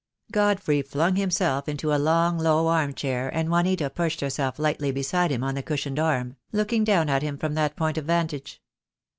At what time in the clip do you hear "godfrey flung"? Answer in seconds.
0.31-1.15